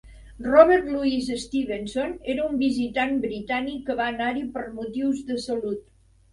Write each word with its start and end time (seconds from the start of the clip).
Robert 0.53 0.87
Louis 0.93 1.19
Stevenson 1.43 2.15
era 2.35 2.49
un 2.53 2.57
visitant 2.63 3.15
britànic 3.29 3.87
que 3.91 3.99
va 4.03 4.11
anar-hi 4.17 4.45
per 4.59 4.67
motius 4.81 5.25
de 5.33 5.41
salut. 5.49 5.89